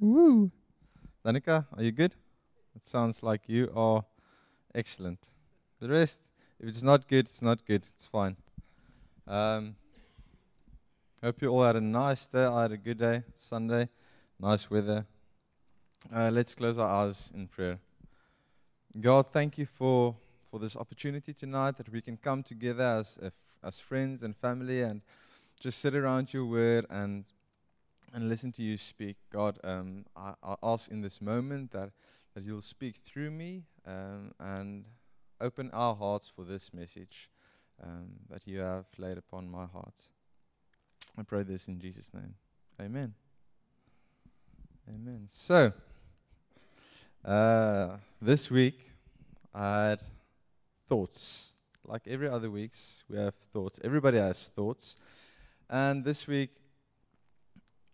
Woo. 0.00 0.52
Danica, 1.24 1.66
are 1.76 1.82
you 1.82 1.90
good? 1.90 2.14
It 2.76 2.84
sounds 2.86 3.22
like 3.22 3.48
you 3.48 3.72
are 3.74 4.04
excellent. 4.72 5.30
The 5.80 5.88
rest, 5.88 6.30
if 6.60 6.68
it's 6.68 6.84
not 6.84 7.08
good, 7.08 7.26
it's 7.26 7.42
not 7.42 7.66
good. 7.66 7.84
It's 7.96 8.06
fine. 8.06 8.36
Um, 9.26 9.74
hope 11.20 11.42
you 11.42 11.48
all 11.48 11.64
had 11.64 11.74
a 11.74 11.80
nice 11.80 12.26
day. 12.28 12.44
I 12.44 12.62
had 12.62 12.72
a 12.72 12.76
good 12.76 12.98
day, 12.98 13.24
Sunday, 13.34 13.88
nice 14.38 14.70
weather. 14.70 15.04
Uh, 16.14 16.30
let's 16.32 16.54
close 16.54 16.78
our 16.78 17.06
eyes 17.06 17.32
in 17.34 17.48
prayer. 17.48 17.80
God, 19.00 19.32
thank 19.32 19.58
you 19.58 19.66
for, 19.66 20.14
for 20.48 20.60
this 20.60 20.76
opportunity 20.76 21.32
tonight 21.32 21.76
that 21.76 21.88
we 21.88 22.00
can 22.00 22.16
come 22.16 22.44
together 22.44 22.84
as, 22.84 23.18
as 23.64 23.80
friends 23.80 24.22
and 24.22 24.36
family 24.36 24.82
and 24.82 25.02
just 25.58 25.80
sit 25.80 25.96
around 25.96 26.32
your 26.32 26.46
word 26.46 26.86
and 26.88 27.24
and 28.14 28.28
listen 28.28 28.52
to 28.52 28.62
you 28.62 28.76
speak. 28.76 29.16
God, 29.32 29.58
um, 29.64 30.04
I, 30.16 30.34
I, 30.42 30.54
ask 30.62 30.90
in 30.90 31.00
this 31.00 31.20
moment 31.20 31.72
that, 31.72 31.90
that 32.34 32.44
you'll 32.44 32.60
speak 32.60 32.96
through 32.96 33.30
me 33.30 33.64
um, 33.86 34.32
and 34.40 34.84
open 35.40 35.70
our 35.72 35.94
hearts 35.94 36.30
for 36.34 36.44
this 36.44 36.72
message 36.72 37.30
um, 37.82 38.08
that 38.30 38.46
you 38.46 38.60
have 38.60 38.86
laid 38.96 39.18
upon 39.18 39.50
my 39.50 39.66
heart. 39.66 39.94
I 41.16 41.22
pray 41.22 41.42
this 41.42 41.68
in 41.68 41.78
Jesus' 41.78 42.10
name. 42.12 42.34
Amen. 42.80 43.14
Amen. 44.88 45.24
So, 45.28 45.72
uh, 47.24 47.96
this 48.22 48.50
week 48.50 48.90
I 49.54 49.88
had 49.88 50.02
thoughts. 50.88 51.56
Like 51.84 52.02
every 52.06 52.28
other 52.28 52.50
weeks, 52.50 53.04
we 53.08 53.16
have 53.18 53.34
thoughts. 53.52 53.80
Everybody 53.82 54.18
has 54.18 54.48
thoughts. 54.48 54.96
And 55.70 56.04
this 56.04 56.26
week, 56.26 56.50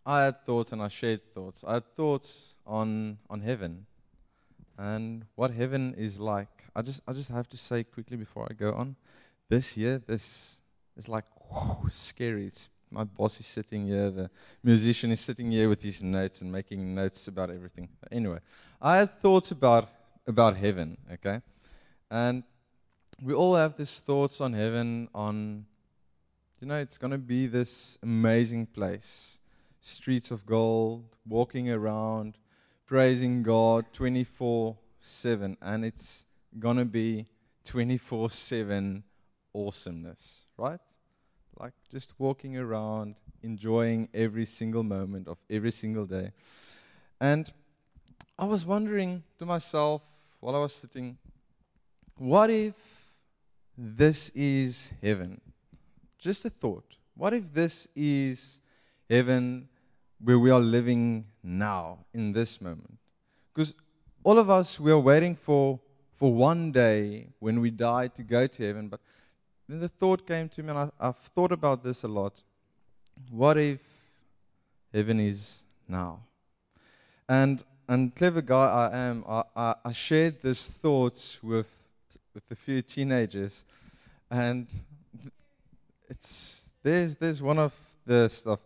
I 0.06 0.24
had 0.24 0.44
thoughts 0.44 0.72
and 0.72 0.82
I 0.82 0.88
shared 0.88 1.24
thoughts. 1.32 1.64
I 1.66 1.74
had 1.74 1.94
thoughts 1.94 2.56
on, 2.66 3.18
on 3.30 3.40
heaven 3.40 3.86
and 4.78 5.24
what 5.34 5.50
heaven 5.50 5.94
is 5.96 6.20
like. 6.20 6.64
I 6.76 6.82
just, 6.82 7.00
I 7.06 7.12
just 7.12 7.30
have 7.30 7.48
to 7.50 7.56
say 7.56 7.84
quickly 7.84 8.16
before 8.16 8.46
I 8.50 8.54
go 8.54 8.72
on 8.72 8.96
this 9.48 9.76
year, 9.76 10.02
this 10.06 10.58
is 10.96 11.08
like 11.08 11.24
scary. 11.90 12.46
It's, 12.46 12.68
my 12.90 13.04
boss 13.04 13.40
is 13.40 13.46
sitting 13.46 13.86
here, 13.86 14.10
the 14.10 14.30
musician 14.62 15.10
is 15.10 15.20
sitting 15.20 15.50
here 15.50 15.68
with 15.68 15.82
his 15.82 16.02
notes 16.02 16.40
and 16.42 16.52
making 16.52 16.94
notes 16.94 17.26
about 17.28 17.50
everything. 17.50 17.88
Anyway, 18.12 18.38
I 18.80 18.98
had 18.98 19.20
thoughts 19.20 19.50
about, 19.50 19.88
about 20.26 20.56
heaven, 20.56 20.98
okay? 21.12 21.40
And 22.10 22.42
we 23.22 23.32
all 23.32 23.54
have 23.54 23.76
these 23.76 24.00
thoughts 24.00 24.40
on 24.40 24.52
heaven, 24.52 25.08
on, 25.14 25.64
you 26.60 26.66
know, 26.66 26.76
it's 26.76 26.98
going 26.98 27.10
to 27.10 27.18
be 27.18 27.46
this 27.46 27.98
amazing 28.02 28.66
place 28.66 29.40
streets 29.84 30.30
of 30.30 30.46
gold, 30.46 31.04
walking 31.28 31.70
around, 31.70 32.38
praising 32.86 33.42
God 33.42 33.84
24 33.92 34.76
7. 34.98 35.56
And 35.60 35.84
it's 35.84 36.24
going 36.58 36.78
to 36.78 36.86
be 36.86 37.26
24 37.66 38.30
7 38.30 39.04
awesomeness, 39.54 40.46
right? 40.56 40.80
Like 41.60 41.74
just 41.90 42.14
walking 42.18 42.56
around, 42.56 43.16
enjoying 43.42 44.08
every 44.14 44.46
single 44.46 44.82
moment 44.82 45.28
of 45.28 45.36
every 45.50 45.70
single 45.70 46.06
day. 46.06 46.32
And 47.20 47.52
I 48.38 48.46
was 48.46 48.64
wondering 48.64 49.22
to 49.38 49.46
myself 49.46 50.02
while 50.40 50.56
I 50.56 50.58
was 50.58 50.72
sitting, 50.72 51.18
what 52.16 52.48
if 52.50 52.74
this 53.76 54.30
is 54.30 54.92
heaven? 55.02 55.40
Just 56.18 56.44
a 56.46 56.50
thought. 56.50 56.96
What 57.16 57.34
if 57.34 57.52
this 57.52 57.86
is 57.94 58.60
heaven 59.08 59.68
where 60.22 60.38
we 60.38 60.50
are 60.50 60.60
living 60.60 61.26
now 61.42 61.98
in 62.12 62.32
this 62.32 62.60
moment. 62.60 62.98
Because 63.52 63.74
all 64.22 64.38
of 64.38 64.50
us, 64.50 64.80
we 64.80 64.90
are 64.90 64.98
waiting 64.98 65.36
for, 65.36 65.78
for 66.14 66.32
one 66.32 66.72
day 66.72 67.28
when 67.38 67.60
we 67.60 67.70
die 67.70 68.08
to 68.08 68.22
go 68.22 68.46
to 68.46 68.66
heaven. 68.66 68.88
But 68.88 69.00
then 69.68 69.80
the 69.80 69.88
thought 69.88 70.26
came 70.26 70.48
to 70.50 70.62
me, 70.62 70.70
and 70.70 70.78
I, 70.78 70.90
I've 70.98 71.16
thought 71.16 71.52
about 71.52 71.82
this 71.82 72.02
a 72.02 72.08
lot. 72.08 72.42
What 73.30 73.58
if 73.58 73.80
heaven 74.92 75.20
is 75.20 75.64
now? 75.88 76.20
And 77.28 77.62
and 77.86 78.14
clever 78.14 78.40
guy 78.40 78.90
I 78.90 78.96
am, 78.96 79.24
I, 79.28 79.42
I, 79.54 79.74
I 79.84 79.92
shared 79.92 80.40
these 80.42 80.68
thoughts 80.68 81.42
with 81.42 81.68
with 82.32 82.42
a 82.50 82.54
few 82.56 82.82
teenagers, 82.82 83.64
and 84.30 84.66
it's 86.08 86.70
there's 86.82 87.16
there's 87.16 87.42
one 87.42 87.58
of 87.58 87.72
the 88.06 88.28
stuff, 88.28 88.60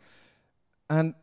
and 0.89 1.15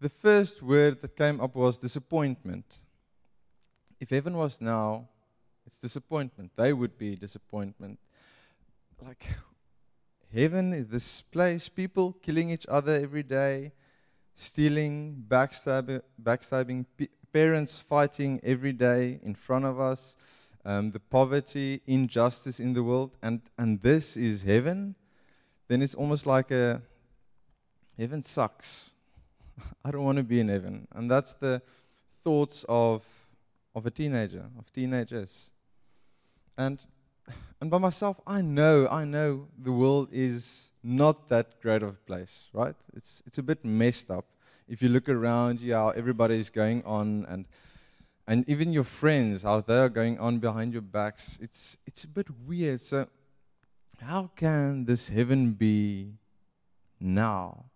the 0.00 0.08
first 0.08 0.62
word 0.62 1.00
that 1.02 1.16
came 1.16 1.40
up 1.40 1.54
was 1.54 1.78
disappointment. 1.78 2.78
If 4.00 4.10
heaven 4.10 4.36
was 4.36 4.60
now, 4.60 5.08
it's 5.66 5.78
disappointment. 5.78 6.52
They 6.56 6.72
would 6.72 6.98
be 6.98 7.16
disappointment. 7.16 7.98
Like, 9.02 9.26
heaven 10.32 10.72
is 10.72 10.88
this 10.88 11.22
place, 11.22 11.68
people 11.68 12.12
killing 12.22 12.50
each 12.50 12.66
other 12.68 12.94
every 12.94 13.22
day, 13.22 13.72
stealing, 14.34 15.24
backstabbing, 15.28 16.02
backstabbing 16.22 16.84
parents 17.32 17.80
fighting 17.80 18.40
every 18.42 18.72
day 18.72 19.20
in 19.22 19.34
front 19.34 19.64
of 19.64 19.78
us, 19.78 20.16
um, 20.64 20.90
the 20.90 21.00
poverty, 21.00 21.80
injustice 21.86 22.60
in 22.60 22.72
the 22.72 22.82
world, 22.82 23.16
and, 23.22 23.40
and 23.58 23.80
this 23.82 24.16
is 24.16 24.42
heaven, 24.42 24.94
then 25.68 25.82
it's 25.82 25.94
almost 25.94 26.26
like 26.26 26.50
a 26.50 26.82
heaven 27.98 28.22
sucks. 28.22 28.95
I 29.84 29.90
don't 29.90 30.04
want 30.04 30.16
to 30.18 30.24
be 30.24 30.40
in 30.40 30.48
heaven. 30.48 30.86
And 30.94 31.10
that's 31.10 31.34
the 31.34 31.62
thoughts 32.24 32.64
of, 32.68 33.04
of 33.74 33.86
a 33.86 33.90
teenager, 33.90 34.44
of 34.58 34.72
teenagers. 34.72 35.50
And, 36.58 36.84
and 37.60 37.70
by 37.70 37.78
myself, 37.78 38.20
I 38.26 38.40
know, 38.40 38.88
I 38.88 39.04
know 39.04 39.48
the 39.58 39.72
world 39.72 40.08
is 40.12 40.72
not 40.82 41.28
that 41.28 41.60
great 41.60 41.82
of 41.82 41.90
a 41.90 41.92
place, 41.92 42.48
right? 42.52 42.74
It's, 42.96 43.22
it's 43.26 43.38
a 43.38 43.42
bit 43.42 43.64
messed 43.64 44.10
up. 44.10 44.26
If 44.68 44.82
you 44.82 44.88
look 44.88 45.08
around 45.08 45.60
you, 45.60 45.74
how 45.74 45.90
everybody 45.90 46.38
is 46.38 46.50
going 46.50 46.82
on, 46.84 47.26
and, 47.28 47.46
and 48.26 48.48
even 48.48 48.72
your 48.72 48.84
friends, 48.84 49.44
how 49.44 49.60
they're 49.60 49.88
going 49.88 50.18
on 50.18 50.38
behind 50.38 50.72
your 50.72 50.82
backs, 50.82 51.38
it's, 51.40 51.78
it's 51.86 52.04
a 52.04 52.08
bit 52.08 52.26
weird. 52.46 52.80
So, 52.80 53.06
how 54.00 54.30
can 54.34 54.84
this 54.84 55.08
heaven 55.08 55.52
be 55.52 56.14
now? 57.00 57.66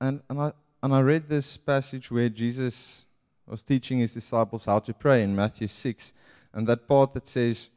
And, 0.00 0.22
and 0.28 0.40
I, 0.40 0.52
and 0.82 0.94
I 0.94 1.00
read 1.00 1.28
this 1.28 1.56
passage 1.56 2.10
where 2.10 2.28
Jesus 2.28 3.06
was 3.46 3.62
teaching 3.62 3.98
his 3.98 4.14
disciples 4.14 4.64
how 4.64 4.78
to 4.78 4.94
pray 4.94 5.22
in 5.22 5.34
Matthew 5.36 5.66
6, 5.66 6.14
and 6.52 6.66
that 6.66 6.88
part 6.88 7.12
that 7.14 7.28
says, 7.28 7.70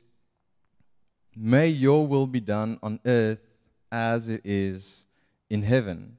May 1.36 1.68
your 1.68 2.06
will 2.08 2.28
be 2.28 2.40
done 2.40 2.80
on 2.84 3.00
earth 3.06 3.40
as 3.92 4.30
it 4.30 4.42
is 4.44 5.06
in 5.50 5.64
heaven. 5.64 6.18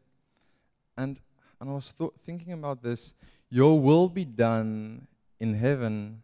And, 0.97 1.21
and 1.61 1.71
I 1.71 1.73
was 1.73 1.93
th- 1.93 2.11
thinking 2.25 2.53
about 2.53 2.83
this. 2.83 3.15
Your 3.49 3.79
will 3.79 4.09
be 4.09 4.25
done 4.25 5.07
in 5.41 5.55
heaven, 5.55 6.23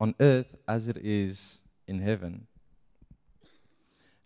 on 0.00 0.14
earth 0.20 0.54
as 0.66 0.88
it 0.88 0.96
is 0.98 1.62
in 1.86 1.98
heaven. 2.00 2.46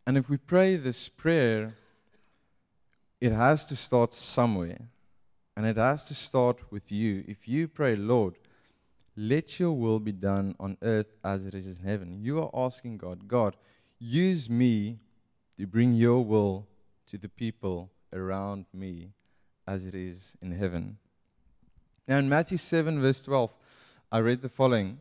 And 0.06 0.16
if 0.16 0.28
we 0.28 0.36
pray 0.36 0.76
this 0.76 1.08
prayer, 1.08 1.74
it 3.20 3.32
has 3.32 3.64
to 3.66 3.76
start 3.76 4.12
somewhere. 4.12 4.78
And 5.56 5.66
it 5.66 5.76
has 5.76 6.04
to 6.06 6.14
start 6.14 6.70
with 6.70 6.92
you. 6.92 7.24
If 7.26 7.48
you 7.48 7.66
pray, 7.66 7.96
Lord, 7.96 8.34
let 9.16 9.58
your 9.58 9.72
will 9.72 9.98
be 9.98 10.12
done 10.12 10.54
on 10.60 10.76
earth 10.82 11.16
as 11.24 11.44
it 11.44 11.54
is 11.54 11.66
in 11.66 11.84
heaven. 11.84 12.20
You 12.22 12.40
are 12.40 12.50
asking 12.54 12.98
God, 12.98 13.26
God, 13.26 13.56
use 13.98 14.48
me 14.48 15.00
to 15.58 15.66
bring 15.66 15.94
your 15.94 16.24
will 16.24 16.68
to 17.08 17.18
the 17.18 17.28
people 17.28 17.90
around 18.12 18.66
me 18.72 19.10
as 19.66 19.84
it 19.84 19.96
is 19.96 20.36
in 20.40 20.52
heaven. 20.52 20.98
Now, 22.06 22.18
in 22.18 22.28
Matthew 22.28 22.56
7, 22.56 23.00
verse 23.00 23.22
12, 23.22 23.52
I 24.12 24.18
read 24.20 24.40
the 24.40 24.48
following 24.48 24.98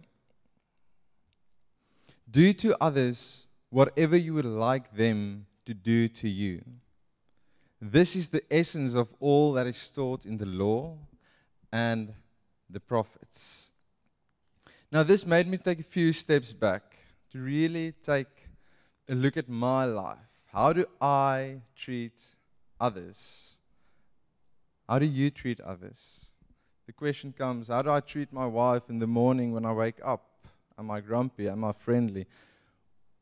Do 2.30 2.52
to 2.54 2.76
others 2.82 3.48
whatever 3.70 4.18
you 4.18 4.34
would 4.34 4.46
like 4.46 4.96
them 4.96 5.46
to 5.66 5.76
do 5.76 6.08
to 6.08 6.28
you. 6.28 6.64
This 7.80 8.16
is 8.16 8.30
the 8.30 8.42
essence 8.52 8.96
of 8.96 9.14
all 9.20 9.54
that 9.54 9.68
is 9.68 9.90
taught 9.90 10.26
in 10.26 10.38
the 10.38 10.48
law 10.48 10.98
and 11.72 12.14
the 12.70 12.80
prophets. 12.80 13.72
Now, 14.92 15.04
this 15.04 15.26
made 15.26 15.48
me 15.48 15.58
take 15.58 15.80
a 15.80 15.84
few 15.84 16.12
steps 16.12 16.54
back 16.54 16.96
to 17.32 17.40
really 17.40 17.92
take 18.04 18.50
a 19.08 19.14
look 19.14 19.38
at 19.38 19.48
my 19.48 19.86
life. 19.86 20.18
How 20.52 20.74
do 20.74 20.86
I 21.00 21.62
treat 21.76 22.20
others? 22.80 23.58
How 24.90 24.98
do 24.98 25.06
you 25.06 25.30
treat 25.30 25.60
others? 25.60 26.32
The 26.88 26.94
question 26.94 27.34
comes 27.34 27.68
how 27.68 27.82
do 27.82 27.92
I 27.92 28.00
treat 28.00 28.32
my 28.32 28.48
wife 28.48 28.84
in 28.90 28.98
the 28.98 29.08
morning 29.08 29.52
when 29.52 29.66
I 29.66 29.74
wake 29.74 30.00
up? 30.04 30.24
Am 30.80 30.90
I 30.90 31.02
grumpy? 31.02 31.50
Am 31.50 31.64
I 31.64 31.74
friendly? 31.74 32.26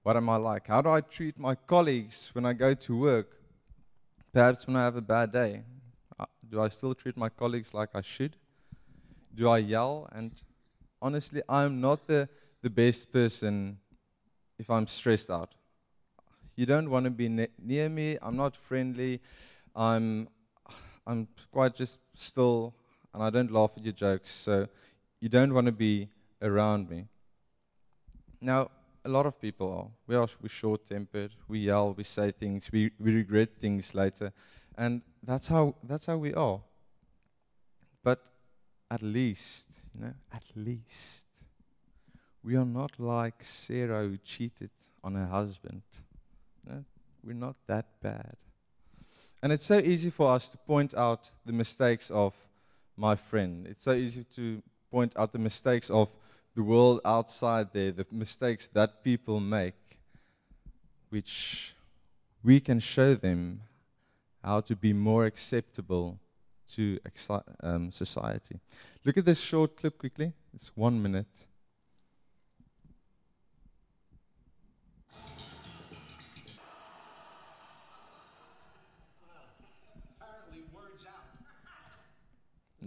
What 0.04 0.16
am 0.16 0.30
I 0.30 0.36
like? 0.38 0.68
How 0.68 0.82
do 0.82 0.90
I 0.92 1.02
treat 1.02 1.38
my 1.38 1.56
colleagues 1.56 2.30
when 2.34 2.46
I 2.46 2.54
go 2.54 2.74
to 2.74 2.98
work? 2.98 3.36
Perhaps 4.36 4.68
when 4.68 4.76
I 4.76 4.84
have 4.84 4.98
a 4.98 5.02
bad 5.02 5.32
day, 5.32 5.64
Uh, 6.20 6.26
do 6.50 6.62
I 6.62 6.68
still 6.68 6.94
treat 6.94 7.16
my 7.16 7.30
colleagues 7.30 7.74
like 7.74 7.92
I 7.96 8.02
should? 8.02 8.36
Do 9.34 9.48
I 9.48 9.60
yell? 9.60 10.10
And 10.12 10.32
honestly, 11.02 11.42
I'm 11.48 11.80
not 11.80 12.06
the, 12.08 12.28
the 12.62 12.70
best 12.70 13.14
person 13.14 13.80
if 14.60 14.70
I'm 14.70 14.88
stressed 14.88 15.30
out. 15.30 15.56
You 16.58 16.66
don't 16.66 16.90
want 16.90 17.06
to 17.06 17.12
be 17.12 17.30
ne- 17.30 17.56
near 17.58 17.88
me. 17.88 18.18
I'm 18.22 18.36
not 18.36 18.58
friendly. 18.58 19.22
I'm, 19.74 20.28
I'm 21.08 21.30
quite 21.52 21.74
just 21.74 22.00
still, 22.14 22.74
and 23.14 23.24
I 23.24 23.30
don't 23.30 23.52
laugh 23.52 23.72
at 23.78 23.84
your 23.84 23.94
jokes. 23.94 24.32
So 24.32 24.68
you 25.22 25.30
don't 25.30 25.54
want 25.54 25.68
to 25.68 25.72
be 25.74 26.10
around 26.42 26.90
me. 26.90 27.08
Now, 28.42 28.70
a 29.06 29.10
lot 29.10 29.26
of 29.28 29.40
people 29.40 29.72
are. 29.72 29.88
We 30.08 30.16
are 30.16 30.28
we 30.42 30.50
short 30.50 30.86
tempered. 30.86 31.32
We 31.48 31.60
yell. 31.60 31.94
We 31.94 32.04
say 32.04 32.32
things. 32.32 32.70
We 32.72 32.92
we 33.00 33.14
regret 33.14 33.50
things 33.60 33.94
later, 33.94 34.34
and 34.78 35.02
that's 35.24 35.48
how 35.48 35.76
that's 35.84 36.08
how 36.08 36.18
we 36.18 36.34
are. 36.34 36.60
But 38.04 38.20
at 38.90 39.02
least, 39.02 39.70
you 39.94 40.02
know, 40.06 40.14
at 40.34 40.44
least 40.56 41.26
we 42.44 42.56
are 42.56 42.66
not 42.66 43.00
like 43.00 43.44
Sarah 43.44 44.04
who 44.04 44.18
cheated 44.18 44.72
on 45.04 45.16
her 45.16 45.26
husband. 45.26 45.84
You 46.64 46.74
know, 46.74 46.86
we're 47.24 47.34
not 47.34 47.56
that 47.68 47.86
bad. 48.02 48.36
And 49.42 49.52
it's 49.52 49.66
so 49.66 49.78
easy 49.78 50.10
for 50.10 50.32
us 50.32 50.50
to 50.50 50.58
point 50.58 50.94
out 50.96 51.30
the 51.46 51.54
mistakes 51.54 52.10
of 52.10 52.34
my 52.98 53.16
friend. 53.16 53.68
It's 53.68 53.84
so 53.84 53.94
easy 53.94 54.24
to 54.36 54.62
point 54.90 55.14
out 55.18 55.32
the 55.32 55.40
mistakes 55.40 55.90
of 55.90 56.10
the 56.56 56.64
world 56.64 57.02
outside 57.04 57.68
there, 57.74 57.92
the 57.92 58.06
mistakes 58.10 58.68
that 58.70 59.04
people 59.04 59.42
make, 59.42 59.76
which 61.10 61.76
we 62.44 62.62
can 62.62 62.80
show 62.80 63.14
them 63.14 63.62
how 64.42 64.62
to 64.62 64.76
be 64.76 64.94
more 64.94 65.26
acceptable 65.26 66.18
to 66.72 66.98
um, 67.62 67.92
society. 67.92 68.58
Look 69.04 69.18
at 69.18 69.26
this 69.26 69.40
short 69.40 69.76
clip 69.76 69.98
quickly. 69.98 70.32
It's 70.54 70.72
one 70.76 71.02
minute. 71.02 71.28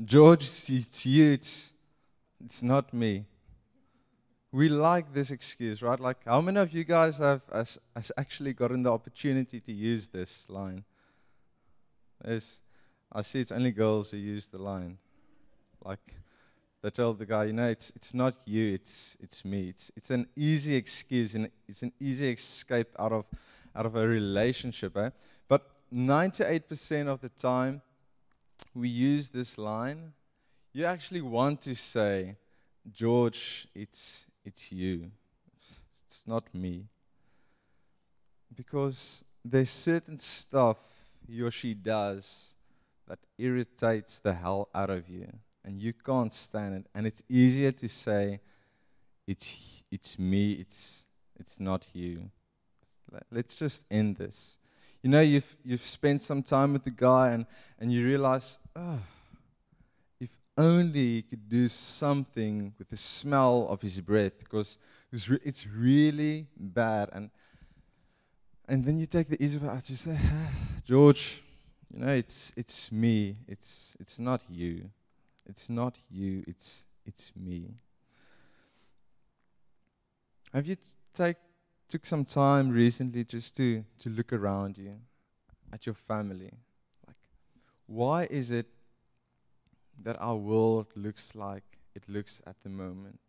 George, 0.05 0.45
it's 0.45 1.05
you. 1.05 1.33
It's, 1.33 1.75
it's 2.41 2.63
not 2.63 2.95
me 2.95 3.27
we 4.51 4.69
like 4.69 5.13
this 5.13 5.31
excuse, 5.31 5.83
right? 5.83 6.01
Like, 6.01 6.25
how 6.25 6.41
many 6.41 6.59
of 6.59 6.73
you 6.73 6.85
guys 6.85 7.19
have 7.19 7.43
has, 7.53 7.79
has 7.95 8.13
actually 8.17 8.53
gotten 8.55 8.83
the 8.83 8.93
opportunity 8.93 9.61
to 9.61 9.73
use 9.73 10.09
this 10.09 10.49
line? 10.49 10.85
There's, 12.25 12.61
I 13.13 13.23
see 13.23 13.41
it's 13.41 13.53
only 13.53 13.73
girls 13.73 14.11
who 14.11 14.17
use 14.17 14.49
the 14.49 14.59
line. 14.59 14.99
Like, 15.85 16.15
they 16.83 16.91
tell 16.91 17.13
the 17.13 17.27
guy, 17.27 17.45
you 17.45 17.53
know, 17.53 17.69
it's 17.69 17.91
it's 17.97 18.15
not 18.15 18.37
you, 18.45 18.73
it's 18.75 19.17
it's 19.21 19.45
me. 19.45 19.69
It's 19.69 19.91
it's 19.97 20.11
an 20.11 20.27
easy 20.37 20.75
excuse 20.77 21.35
and 21.35 21.51
it's 21.69 21.83
an 21.83 21.93
easy 22.01 22.33
escape 22.33 22.89
out 22.99 23.13
of 23.13 23.25
out 23.75 23.87
of 23.87 23.97
a 23.97 24.07
relationship, 24.07 24.97
eh? 24.97 25.11
But 25.49 25.71
98% 25.93 27.07
of 27.07 27.21
the 27.21 27.29
time, 27.29 27.81
we 28.75 28.89
use 28.89 29.29
this 29.29 29.57
line. 29.57 30.13
You 30.73 30.85
actually 30.85 31.23
want 31.23 31.63
to 31.63 31.75
say, 31.75 32.37
George, 32.93 33.69
it's 33.75 34.27
it's 34.49 34.73
you. 34.73 35.11
It's 36.07 36.25
not 36.27 36.53
me. 36.55 36.87
Because 38.57 39.23
there's 39.45 39.71
certain 39.71 40.19
stuff 40.19 40.79
he 41.27 41.43
or 41.43 41.51
she 41.51 41.75
does 41.75 42.57
that 43.07 43.19
irritates 43.37 44.19
the 44.19 44.33
hell 44.33 44.69
out 44.75 44.91
of 44.91 45.09
you. 45.09 45.29
And 45.65 45.79
you 45.81 45.93
can't 45.93 46.33
stand 46.33 46.75
it. 46.77 46.87
And 46.95 47.07
it's 47.07 47.23
easier 47.29 47.73
to 47.73 47.89
say, 47.89 48.41
it's, 49.27 49.83
it's 49.91 50.19
me, 50.19 50.53
it's, 50.53 51.05
it's 51.39 51.61
not 51.61 51.87
you. 51.93 52.31
Let's 53.31 53.55
just 53.57 53.85
end 53.91 54.17
this. 54.17 54.59
You 55.03 55.11
know, 55.11 55.21
you've, 55.21 55.57
you've 55.63 55.85
spent 55.85 56.23
some 56.23 56.43
time 56.43 56.73
with 56.73 56.85
the 56.85 56.91
guy 56.91 57.31
and, 57.31 57.45
and 57.79 57.93
you 57.93 58.05
realize, 58.05 58.59
oh, 58.75 58.99
only 60.59 61.15
he 61.15 61.23
could 61.23 61.49
do 61.49 61.69
something 61.69 62.75
with 62.79 62.89
the 62.89 62.97
smell 62.97 63.67
of 63.71 63.81
his 63.81 64.01
breath 64.01 64.39
because 64.41 64.77
it's, 65.13 65.29
re- 65.29 65.39
it's 65.45 65.67
really 65.67 66.47
bad. 66.57 67.09
And, 67.13 67.31
and 68.69 68.85
then 68.85 68.99
you 68.99 69.07
take 69.07 69.29
the 69.29 69.43
easy 69.43 69.61
out. 69.67 69.89
You 69.89 69.97
say, 69.97 70.19
George, 70.85 71.43
you 71.95 72.01
know, 72.01 72.13
it's, 72.13 72.53
it's 72.57 72.93
me. 72.93 73.37
It's, 73.47 73.97
it's 74.01 74.19
not 74.19 74.43
you. 74.51 74.91
It's 75.47 75.71
not 75.71 75.97
you. 76.11 76.45
It's, 76.47 76.85
it's 77.07 77.33
me. 77.37 77.75
Have 80.53 80.67
you 80.67 80.75
t- 80.75 80.83
take, 81.15 81.37
took 81.89 82.05
some 82.05 82.25
time 82.25 82.71
recently 82.71 83.25
just 83.25 83.57
to, 83.59 83.85
to 84.01 84.11
look 84.11 84.33
around 84.33 84.77
you 84.77 84.97
at 85.73 85.87
your 85.87 85.95
family? 85.95 86.53
Like, 87.07 87.17
why 87.87 88.25
is 88.25 88.51
it 88.51 88.67
that 90.05 90.17
our 90.21 90.37
world 90.37 90.87
looks 90.95 91.35
like 91.35 91.79
it 91.95 92.03
looks 92.09 92.43
at 92.47 92.57
the 92.63 92.69
moment? 92.69 93.21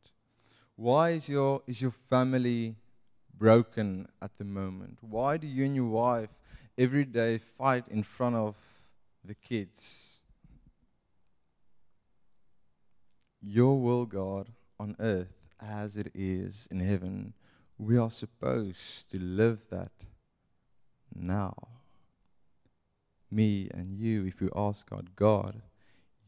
Why 0.75 1.11
is 1.11 1.27
your, 1.27 1.61
is 1.67 1.81
your 1.81 1.91
family 1.91 2.75
broken 3.37 4.07
at 4.21 4.37
the 4.37 4.45
moment? 4.45 4.99
Why 5.01 5.37
do 5.37 5.47
you 5.47 5.65
and 5.65 5.75
your 5.75 5.89
wife 5.89 6.29
every 6.77 7.05
day 7.05 7.37
fight 7.37 7.87
in 7.87 8.03
front 8.03 8.35
of 8.35 8.55
the 9.23 9.35
kids? 9.35 10.23
Your 13.41 13.79
will, 13.81 14.05
God, 14.05 14.49
on 14.79 14.95
earth 14.99 15.33
as 15.61 15.97
it 15.97 16.11
is 16.13 16.67
in 16.71 16.79
heaven, 16.79 17.33
we 17.77 17.97
are 17.97 18.11
supposed 18.11 19.09
to 19.11 19.19
live 19.19 19.63
that 19.69 19.91
now. 21.15 21.55
Me 23.31 23.69
and 23.73 23.93
you, 23.97 24.25
if 24.25 24.41
we 24.41 24.49
ask 24.55 24.89
God, 24.89 25.15
God, 25.15 25.61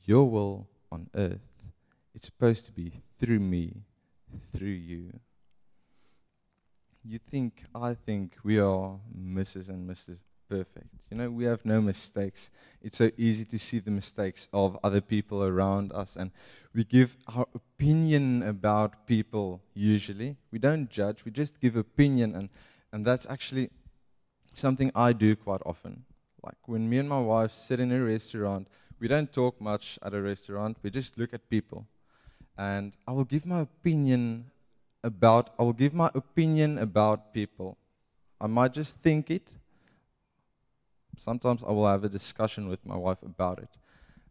your 0.04 0.30
will 0.30 0.68
on 0.92 1.10
earth, 1.16 1.64
it's 2.14 2.26
supposed 2.26 2.66
to 2.66 2.72
be 2.72 3.02
through 3.18 3.40
me, 3.40 3.84
through 4.52 4.68
you. 4.68 5.12
You 7.04 7.20
think, 7.20 7.64
I 7.74 7.94
think 7.94 8.36
we 8.44 8.60
are 8.60 9.00
Mrs. 9.18 9.70
and 9.70 9.90
Mr. 9.90 10.18
Perfect. 10.52 11.06
You 11.10 11.16
know, 11.16 11.32
we 11.32 11.46
have 11.46 11.64
no 11.64 11.80
mistakes. 11.80 12.52
It's 12.82 12.98
so 12.98 13.10
easy 13.18 13.46
to 13.46 13.58
see 13.58 13.80
the 13.80 13.90
mistakes 13.90 14.50
of 14.52 14.78
other 14.84 15.00
people 15.00 15.46
around 15.46 15.94
us, 15.94 16.18
and 16.18 16.30
we 16.76 16.84
give 16.84 17.16
our 17.34 17.48
opinion 17.56 18.44
about 18.44 19.08
people 19.08 19.62
usually. 19.74 20.36
We 20.52 20.60
don't 20.60 20.90
judge, 20.90 21.24
we 21.24 21.32
just 21.32 21.62
give 21.62 21.78
opinion, 21.78 22.36
and, 22.36 22.50
and 22.92 23.06
that's 23.06 23.26
actually 23.28 23.70
something 24.54 24.92
I 24.94 25.14
do 25.14 25.38
quite 25.38 25.62
often. 25.66 26.04
Like 26.44 26.58
when 26.66 26.90
me 26.90 26.98
and 26.98 27.08
my 27.08 27.22
wife 27.22 27.54
sit 27.54 27.80
in 27.80 27.90
a 27.94 28.04
restaurant, 28.04 28.68
we 29.02 29.08
don't 29.08 29.34
talk 29.34 29.60
much 29.60 29.98
at 30.04 30.14
a 30.14 30.22
restaurant. 30.22 30.78
We 30.84 30.92
just 30.92 31.18
look 31.18 31.34
at 31.34 31.50
people. 31.50 31.88
And 32.56 32.96
I 33.08 33.12
will 33.12 33.26
give 33.26 33.48
my 33.48 33.62
opinion 33.62 34.52
about 35.04 35.50
I 35.58 35.64
will 35.64 35.74
give 35.74 35.96
my 35.96 36.12
opinion 36.14 36.78
about 36.78 37.34
people. 37.34 37.78
I 38.40 38.46
might 38.46 38.74
just 38.74 39.02
think 39.02 39.32
it. 39.32 39.48
Sometimes 41.18 41.64
I 41.64 41.72
will 41.72 41.88
have 41.88 42.04
a 42.04 42.10
discussion 42.10 42.68
with 42.68 42.86
my 42.86 42.96
wife 42.96 43.18
about 43.24 43.58
it. 43.58 43.70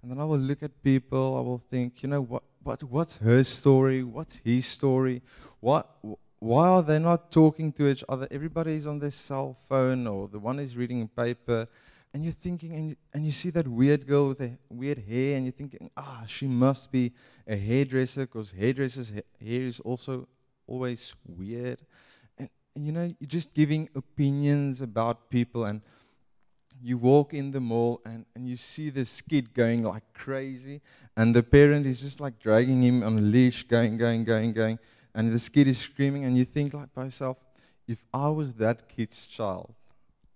And 0.00 0.12
then 0.12 0.20
I 0.20 0.24
will 0.24 0.38
look 0.38 0.62
at 0.62 0.82
people, 0.82 1.36
I 1.36 1.40
will 1.40 1.62
think, 1.70 2.02
you 2.02 2.08
know, 2.08 2.22
what, 2.22 2.44
what 2.62 2.82
what's 2.84 3.18
her 3.18 3.42
story? 3.42 4.04
What's 4.04 4.36
his 4.36 4.66
story? 4.66 5.22
What 5.58 5.88
why 6.38 6.68
are 6.68 6.82
they 6.82 7.00
not 7.00 7.32
talking 7.32 7.72
to 7.72 7.88
each 7.88 8.04
other? 8.08 8.28
Everybody 8.30 8.76
is 8.76 8.86
on 8.86 9.00
their 9.00 9.10
cell 9.10 9.56
phone 9.68 10.06
or 10.06 10.28
the 10.28 10.38
one 10.38 10.60
is 10.60 10.76
reading 10.76 11.02
a 11.02 11.08
paper 11.08 11.66
and 12.12 12.24
you're 12.24 12.32
thinking, 12.32 12.74
and 12.74 12.88
you, 12.90 12.96
and 13.14 13.24
you 13.24 13.30
see 13.30 13.50
that 13.50 13.68
weird 13.68 14.06
girl 14.06 14.28
with 14.28 14.40
a 14.40 14.58
weird 14.68 14.98
hair, 14.98 15.36
and 15.36 15.44
you're 15.44 15.52
thinking, 15.52 15.90
ah, 15.96 16.24
she 16.26 16.46
must 16.46 16.90
be 16.90 17.12
a 17.46 17.56
hairdresser 17.56 18.22
because 18.22 18.50
hairdressers' 18.50 19.12
ha- 19.12 19.20
hair 19.40 19.62
is 19.62 19.78
also 19.80 20.26
always 20.66 21.14
weird. 21.24 21.80
And, 22.36 22.48
and 22.74 22.86
you 22.86 22.92
know, 22.92 23.14
you're 23.20 23.28
just 23.28 23.54
giving 23.54 23.88
opinions 23.94 24.80
about 24.80 25.30
people, 25.30 25.64
and 25.64 25.82
you 26.82 26.98
walk 26.98 27.32
in 27.32 27.52
the 27.52 27.60
mall, 27.60 28.00
and, 28.04 28.26
and 28.34 28.48
you 28.48 28.56
see 28.56 28.90
this 28.90 29.20
kid 29.20 29.54
going 29.54 29.84
like 29.84 30.02
crazy, 30.12 30.80
and 31.16 31.32
the 31.34 31.44
parent 31.44 31.86
is 31.86 32.00
just 32.00 32.18
like 32.18 32.40
dragging 32.40 32.82
him 32.82 33.04
on 33.04 33.18
a 33.18 33.22
leash, 33.22 33.62
going, 33.68 33.96
going, 33.96 34.24
going, 34.24 34.52
going, 34.52 34.80
and 35.14 35.32
this 35.32 35.48
kid 35.48 35.68
is 35.68 35.78
screaming, 35.78 36.24
and 36.24 36.36
you 36.36 36.44
think 36.44 36.74
like 36.74 36.92
by 36.92 37.04
yourself, 37.04 37.36
if 37.86 38.04
I 38.12 38.28
was 38.30 38.54
that 38.54 38.88
kid's 38.88 39.26
child, 39.26 39.74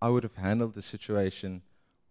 I 0.01 0.09
would 0.09 0.23
have 0.23 0.35
handled 0.35 0.75
the 0.75 0.83
situation 0.83 1.63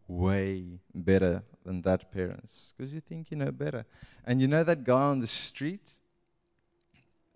way 0.07 0.79
better 0.93 1.43
than 1.63 1.81
that 1.83 2.11
parents 2.11 2.73
because 2.75 2.93
you 2.93 2.99
think 2.99 3.31
you 3.31 3.37
know 3.37 3.51
better. 3.51 3.85
And 4.25 4.41
you 4.41 4.47
know 4.47 4.63
that 4.63 4.83
guy 4.83 5.03
on 5.03 5.19
the 5.19 5.27
street 5.27 5.95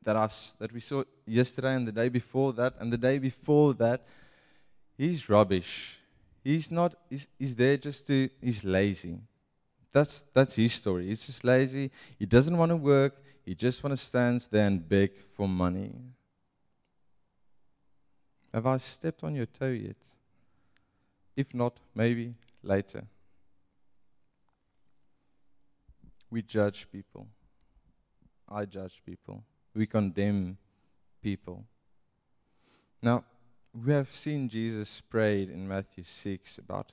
that 0.04 0.16
us 0.16 0.56
that 0.60 0.72
we 0.72 0.80
saw 0.80 1.04
yesterday 1.26 1.76
and 1.76 1.88
the 1.88 1.92
day 1.92 2.10
before 2.10 2.54
that 2.54 2.76
and 2.80 2.92
the 2.92 2.98
day 2.98 3.18
before 3.18 3.74
that, 3.76 4.06
he's 4.98 5.30
rubbish. 5.30 6.00
He's 6.44 6.72
not. 6.72 6.96
He's, 7.10 7.28
he's 7.38 7.56
there 7.56 7.78
just 7.78 8.08
to. 8.08 8.30
He's 8.42 8.64
lazy. 8.64 9.20
That's, 9.92 10.24
that's 10.34 10.56
his 10.56 10.74
story. 10.74 11.08
He's 11.08 11.26
just 11.26 11.44
lazy. 11.44 11.92
He 12.20 12.26
doesn't 12.26 12.58
want 12.58 12.72
to 12.72 12.76
work. 12.76 13.16
He 13.46 13.56
just 13.56 13.84
want 13.84 13.98
to 13.98 13.98
stand 13.98 14.48
there 14.52 14.68
and 14.68 14.88
beg 14.88 15.12
for 15.36 15.48
money. 15.48 15.94
Have 18.54 18.66
I 18.66 18.78
stepped 18.78 19.24
on 19.24 19.36
your 19.36 19.46
toe 19.46 19.70
yet? 19.70 19.98
If 21.38 21.54
not, 21.54 21.80
maybe 21.94 22.34
later. 22.64 23.04
We 26.32 26.42
judge 26.42 26.88
people. 26.92 27.28
I 28.50 28.66
judge 28.66 29.02
people. 29.06 29.44
We 29.76 29.86
condemn 29.86 30.58
people. 31.22 31.64
Now, 33.02 33.24
we 33.86 33.94
have 33.94 34.12
seen 34.12 34.50
Jesus 34.50 35.00
prayed 35.02 35.52
in 35.52 35.68
Matthew 35.68 36.04
6 36.04 36.58
about 36.58 36.92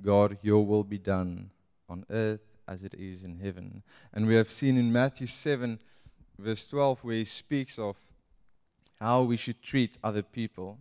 God, 0.00 0.38
your 0.40 0.64
will 0.64 0.84
be 0.84 0.98
done 0.98 1.50
on 1.90 2.06
earth 2.08 2.40
as 2.66 2.84
it 2.84 2.94
is 2.94 3.24
in 3.24 3.38
heaven. 3.38 3.82
And 4.14 4.26
we 4.26 4.34
have 4.36 4.50
seen 4.50 4.78
in 4.78 4.90
Matthew 4.90 5.26
7, 5.26 5.78
verse 6.38 6.66
12, 6.68 7.04
where 7.04 7.16
he 7.16 7.24
speaks 7.24 7.78
of 7.78 7.96
how 8.98 9.22
we 9.22 9.36
should 9.36 9.62
treat 9.62 9.98
other 10.02 10.22
people. 10.22 10.78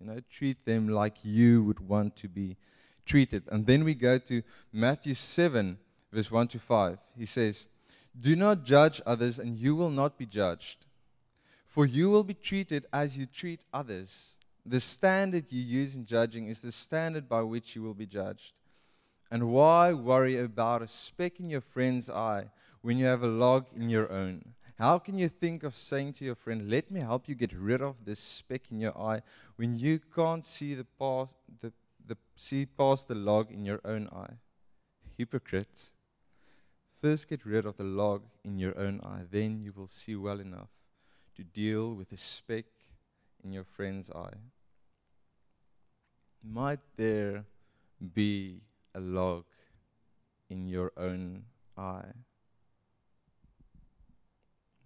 You 0.00 0.06
know, 0.06 0.20
treat 0.30 0.64
them 0.64 0.88
like 0.88 1.24
you 1.24 1.64
would 1.64 1.80
want 1.80 2.14
to 2.16 2.28
be 2.28 2.56
treated. 3.04 3.42
And 3.50 3.66
then 3.66 3.84
we 3.84 3.94
go 3.94 4.18
to 4.18 4.42
Matthew 4.72 5.14
7, 5.14 5.78
verse 6.12 6.30
1 6.30 6.48
to 6.48 6.58
5. 6.58 6.98
He 7.16 7.24
says, 7.24 7.68
Do 8.18 8.36
not 8.36 8.64
judge 8.64 9.00
others, 9.04 9.38
and 9.38 9.56
you 9.56 9.74
will 9.74 9.90
not 9.90 10.16
be 10.16 10.26
judged. 10.26 10.86
For 11.66 11.84
you 11.84 12.10
will 12.10 12.24
be 12.24 12.34
treated 12.34 12.86
as 12.92 13.18
you 13.18 13.26
treat 13.26 13.64
others. 13.72 14.36
The 14.64 14.80
standard 14.80 15.50
you 15.50 15.62
use 15.62 15.96
in 15.96 16.06
judging 16.06 16.46
is 16.46 16.60
the 16.60 16.72
standard 16.72 17.28
by 17.28 17.42
which 17.42 17.74
you 17.74 17.82
will 17.82 17.94
be 17.94 18.06
judged. 18.06 18.52
And 19.30 19.50
why 19.50 19.92
worry 19.92 20.38
about 20.38 20.82
a 20.82 20.88
speck 20.88 21.40
in 21.40 21.50
your 21.50 21.60
friend's 21.60 22.08
eye 22.08 22.50
when 22.82 22.98
you 22.98 23.06
have 23.06 23.22
a 23.22 23.28
log 23.28 23.66
in 23.74 23.90
your 23.90 24.10
own? 24.10 24.54
How 24.78 25.00
can 25.00 25.18
you 25.18 25.28
think 25.28 25.64
of 25.64 25.74
saying 25.74 26.12
to 26.14 26.24
your 26.24 26.36
friend, 26.36 26.70
Let 26.70 26.90
me 26.90 27.00
help 27.00 27.28
you 27.28 27.34
get 27.34 27.52
rid 27.52 27.82
of 27.82 27.96
this 28.04 28.20
speck 28.20 28.70
in 28.70 28.78
your 28.78 28.96
eye, 28.96 29.22
when 29.56 29.76
you 29.76 29.98
can't 29.98 30.44
see, 30.44 30.74
the 30.74 30.84
past, 30.84 31.34
the, 31.60 31.72
the, 32.06 32.16
see 32.36 32.64
past 32.64 33.08
the 33.08 33.16
log 33.16 33.50
in 33.50 33.64
your 33.64 33.80
own 33.84 34.08
eye? 34.14 34.34
Hypocrite. 35.16 35.90
First 37.02 37.28
get 37.28 37.44
rid 37.44 37.66
of 37.66 37.76
the 37.76 37.82
log 37.82 38.22
in 38.44 38.56
your 38.58 38.78
own 38.78 39.00
eye, 39.04 39.22
then 39.28 39.60
you 39.60 39.72
will 39.72 39.88
see 39.88 40.14
well 40.14 40.38
enough 40.38 40.70
to 41.34 41.42
deal 41.42 41.94
with 41.94 42.10
the 42.10 42.16
speck 42.16 42.66
in 43.42 43.52
your 43.52 43.64
friend's 43.64 44.10
eye. 44.12 44.38
Might 46.44 46.80
there 46.96 47.44
be 48.14 48.60
a 48.94 49.00
log 49.00 49.44
in 50.48 50.68
your 50.68 50.92
own 50.96 51.42
eye? 51.76 52.12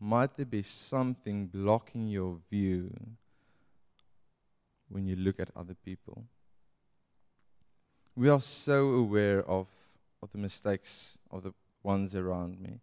Might 0.04 0.36
there 0.36 0.46
be 0.46 0.62
something 0.62 1.46
blocking 1.46 2.08
your 2.08 2.40
view 2.50 2.90
when 4.88 5.06
you 5.06 5.14
look 5.14 5.38
at 5.38 5.52
other 5.54 5.74
people? 5.74 6.24
We 8.16 8.28
are 8.28 8.40
so 8.40 8.90
aware 8.94 9.48
of, 9.48 9.68
of 10.20 10.32
the 10.32 10.38
mistakes 10.38 11.18
of 11.30 11.44
the 11.44 11.54
ones 11.84 12.16
around 12.16 12.60
me. 12.60 12.80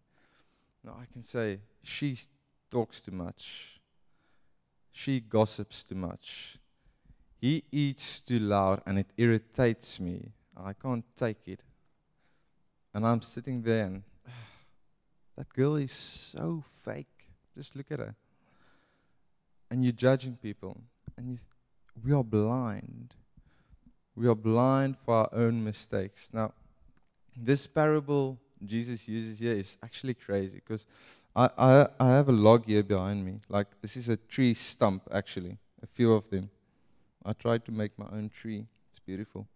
Now, 0.82 0.96
I 0.98 1.12
can 1.12 1.22
say, 1.22 1.60
she 1.84 2.16
talks 2.72 3.02
too 3.02 3.12
much. 3.12 3.82
She 4.90 5.20
gossips 5.20 5.84
too 5.84 5.96
much. 5.96 6.58
He 7.42 7.66
eats 7.70 8.22
too 8.22 8.40
loud 8.40 8.82
and 8.86 8.98
it 8.98 9.08
irritates 9.18 10.00
me. 10.00 10.32
I 10.56 10.72
can't 10.72 11.04
take 11.18 11.50
it. 11.50 11.64
And 12.94 13.06
I'm 13.06 13.22
sitting 13.22 13.62
there 13.62 13.88
and 13.88 14.04
that 15.40 15.54
girl 15.54 15.78
is 15.78 15.94
so 15.94 16.66
fake. 16.84 17.30
Just 17.56 17.74
look 17.74 17.90
at 17.92 18.00
her. 18.00 18.14
And 19.72 19.86
you're 19.86 19.94
judging 19.94 20.36
people. 20.36 20.82
And 21.16 21.30
you, 21.30 21.38
we 22.04 22.12
are 22.12 22.26
blind. 22.26 23.14
We 24.18 24.28
are 24.28 24.36
blind 24.36 24.98
for 25.06 25.14
our 25.14 25.30
own 25.32 25.64
mistakes. 25.64 26.32
Now, 26.34 26.52
this 27.38 27.68
parable 27.68 28.38
Jesus 28.66 29.08
uses 29.08 29.40
here 29.40 29.54
is 29.54 29.78
actually 29.82 30.16
crazy 30.16 30.60
because 30.60 30.86
I, 31.34 31.50
I, 31.58 31.88
I 32.02 32.10
have 32.10 32.28
a 32.28 32.34
log 32.34 32.66
here 32.66 32.84
behind 32.84 33.24
me. 33.24 33.40
Like, 33.48 33.68
this 33.82 33.96
is 33.96 34.10
a 34.10 34.18
tree 34.18 34.54
stump, 34.54 35.04
actually, 35.10 35.58
a 35.82 35.88
few 35.88 36.12
of 36.12 36.30
them. 36.30 36.50
I 37.24 37.32
tried 37.32 37.64
to 37.64 37.72
make 37.72 37.98
my 37.98 38.08
own 38.12 38.28
tree. 38.28 38.66
It's 38.90 39.00
beautiful. 39.00 39.48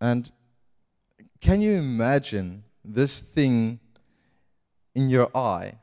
And 0.00 0.28
can 1.40 1.60
you 1.60 1.74
imagine 1.74 2.64
this 2.84 3.20
thing 3.20 3.78
in 4.98 5.08
your 5.08 5.30
eye? 5.36 5.74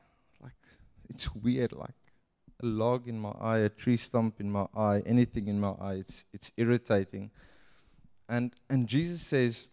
Like, 0.44 0.62
it's 1.10 1.34
weird, 1.34 1.72
like 1.72 2.02
a 2.62 2.66
log 2.66 3.08
in 3.08 3.18
my 3.18 3.34
eye, 3.40 3.60
a 3.60 3.70
tree 3.70 3.96
stump 3.96 4.42
in 4.42 4.52
my 4.52 4.68
eye, 4.76 5.02
anything 5.06 5.48
in 5.48 5.58
my 5.58 5.74
eye. 5.80 5.98
It's, 6.04 6.26
it's 6.34 6.52
irritating. 6.58 7.32
And, 8.28 8.54
and 8.70 8.88
Jesus 8.88 9.22
says, 9.22 9.70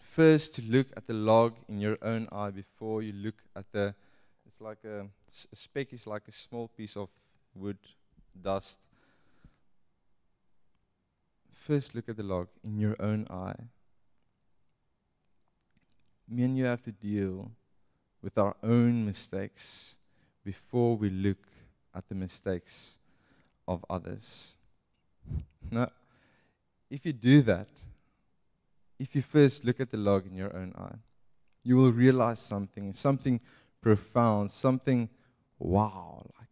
first 0.00 0.56
to 0.56 0.62
look 0.62 0.88
at 0.96 1.06
the 1.06 1.12
log 1.12 1.54
in 1.68 1.80
your 1.80 1.98
own 2.02 2.26
eye 2.32 2.50
before 2.50 3.00
you 3.00 3.12
look 3.12 3.38
at 3.54 3.70
the. 3.70 3.94
It's 4.44 4.60
like 4.60 4.82
a, 4.84 5.02
a 5.52 5.56
speck 5.56 5.92
is 5.92 6.06
like 6.06 6.22
a 6.26 6.32
small 6.32 6.66
piece 6.66 6.96
of 6.96 7.08
wood, 7.54 7.78
dust. 8.40 8.80
First, 11.52 11.94
look 11.94 12.08
at 12.08 12.16
the 12.16 12.24
log 12.24 12.48
in 12.64 12.80
your 12.80 12.96
own 12.98 13.26
eye. 13.30 13.60
Me 16.28 16.42
and 16.42 16.56
you 16.58 16.64
have 16.64 16.82
to 16.82 16.92
deal 16.92 17.52
with 18.26 18.38
our 18.38 18.56
own 18.64 19.06
mistakes 19.06 19.98
before 20.44 20.96
we 20.96 21.08
look 21.08 21.46
at 21.94 22.08
the 22.08 22.14
mistakes 22.16 22.98
of 23.68 23.84
others. 23.88 24.56
Now, 25.70 25.90
if 26.90 27.06
you 27.06 27.12
do 27.12 27.40
that, 27.42 27.68
if 28.98 29.14
you 29.14 29.22
first 29.22 29.64
look 29.64 29.78
at 29.78 29.92
the 29.92 29.96
log 29.96 30.26
in 30.26 30.34
your 30.34 30.52
own 30.56 30.72
eye, 30.76 30.96
you 31.62 31.76
will 31.76 31.92
realize 31.92 32.40
something, 32.40 32.92
something 32.92 33.38
profound, 33.80 34.50
something 34.50 35.08
wow. 35.60 36.28
Like, 36.36 36.48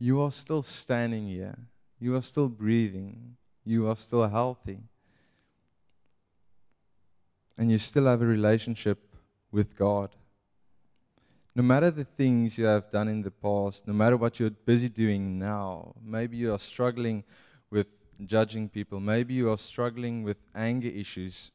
you 0.00 0.20
are 0.20 0.32
still 0.32 0.62
standing 0.62 1.28
here, 1.28 1.56
you 2.00 2.16
are 2.16 2.22
still 2.22 2.48
breathing, 2.48 3.36
you 3.64 3.88
are 3.88 3.94
still 3.94 4.26
healthy, 4.26 4.80
and 7.62 7.70
you 7.70 7.78
still 7.78 8.06
have 8.06 8.20
a 8.20 8.26
relationship 8.26 8.98
with 9.52 9.76
God. 9.76 10.10
No 11.54 11.62
matter 11.62 11.92
the 11.92 12.02
things 12.02 12.58
you 12.58 12.64
have 12.64 12.90
done 12.90 13.06
in 13.06 13.22
the 13.22 13.30
past, 13.30 13.86
no 13.86 13.94
matter 13.94 14.16
what 14.16 14.40
you're 14.40 14.50
busy 14.50 14.88
doing 14.88 15.38
now, 15.38 15.94
maybe 16.02 16.36
you 16.36 16.52
are 16.52 16.58
struggling 16.58 17.22
with 17.70 17.86
judging 18.26 18.68
people. 18.68 18.98
Maybe 18.98 19.34
you 19.34 19.48
are 19.48 19.56
struggling 19.56 20.24
with 20.24 20.38
anger 20.56 20.88
issues. 20.88 21.52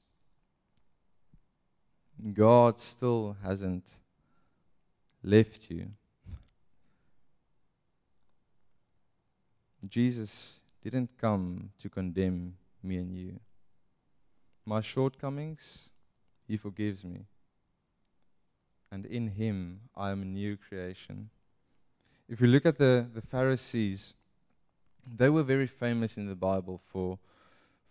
God 2.33 2.79
still 2.79 3.35
hasn't 3.43 3.89
left 5.21 5.69
you. 5.69 5.87
Jesus 9.89 10.61
didn't 10.81 11.09
come 11.17 11.71
to 11.79 11.89
condemn 11.89 12.55
me 12.81 12.95
and 12.95 13.13
you. 13.13 13.41
My 14.65 14.79
shortcomings, 14.79 15.91
He 16.47 16.57
forgives 16.57 17.03
me. 17.03 17.25
And 18.91 19.05
in 19.05 19.27
Him, 19.27 19.81
I 19.95 20.11
am 20.11 20.21
a 20.21 20.25
new 20.25 20.57
creation. 20.57 21.29
If 22.29 22.41
you 22.41 22.47
look 22.47 22.65
at 22.65 22.77
the, 22.77 23.05
the 23.13 23.21
Pharisees, 23.21 24.15
they 25.15 25.29
were 25.29 25.43
very 25.43 25.67
famous 25.67 26.17
in 26.17 26.27
the 26.27 26.35
Bible 26.35 26.81
for, 26.91 27.19